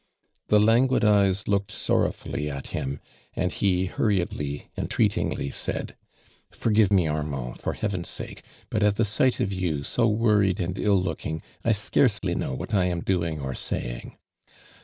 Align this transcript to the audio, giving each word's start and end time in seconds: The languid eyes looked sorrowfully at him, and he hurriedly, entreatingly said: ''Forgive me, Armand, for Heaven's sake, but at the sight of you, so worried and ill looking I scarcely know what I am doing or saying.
The 0.47 0.59
languid 0.59 1.05
eyes 1.05 1.47
looked 1.47 1.69
sorrowfully 1.71 2.49
at 2.49 2.69
him, 2.69 2.99
and 3.35 3.51
he 3.51 3.85
hurriedly, 3.85 4.67
entreatingly 4.75 5.51
said: 5.51 5.95
''Forgive 6.51 6.89
me, 6.89 7.07
Armand, 7.07 7.59
for 7.59 7.73
Heaven's 7.73 8.09
sake, 8.09 8.41
but 8.71 8.81
at 8.81 8.95
the 8.95 9.05
sight 9.05 9.39
of 9.39 9.53
you, 9.53 9.83
so 9.83 10.07
worried 10.07 10.59
and 10.59 10.79
ill 10.79 10.99
looking 10.99 11.43
I 11.63 11.73
scarcely 11.73 12.33
know 12.33 12.55
what 12.55 12.73
I 12.73 12.85
am 12.85 13.01
doing 13.01 13.41
or 13.41 13.53
saying. 13.53 14.17